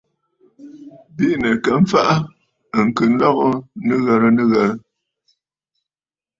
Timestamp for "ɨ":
2.77-2.79